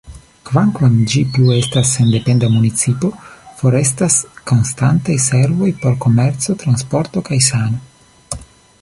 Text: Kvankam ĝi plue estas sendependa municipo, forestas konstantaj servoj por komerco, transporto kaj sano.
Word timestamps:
Kvankam 0.49 0.93
ĝi 1.11 1.19
plue 1.35 1.57
estas 1.63 1.91
sendependa 1.97 2.49
municipo, 2.55 3.11
forestas 3.61 4.17
konstantaj 4.53 5.21
servoj 5.29 5.73
por 5.85 6.03
komerco, 6.07 6.61
transporto 6.65 7.29
kaj 7.33 7.43
sano. 7.53 8.39